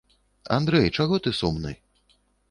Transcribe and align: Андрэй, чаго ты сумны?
Андрэй, 0.55 0.87
чаго 0.97 1.19
ты 1.27 1.33
сумны? 1.41 1.75